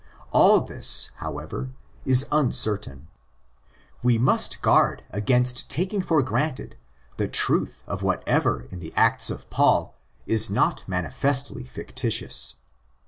All 0.31 0.61
this, 0.61 1.11
however, 1.17 1.69
is 2.05 2.25
uncertain. 2.31 3.07
We 4.01 4.17
must 4.17 4.63
guard 4.63 5.03
against 5.11 5.69
taking 5.69 6.01
for 6.01 6.23
granted 6.23 6.75
the 7.17 7.27
truth 7.27 7.83
of 7.85 8.01
whatever 8.01 8.63
in 8.71 8.79
the 8.79 8.95
Acts 8.95 9.29
of 9.29 9.47
Paul 9.51 9.93
is 10.25 10.49
not 10.49 10.83
manifestly 10.87 11.63
fictitious. 11.65 12.55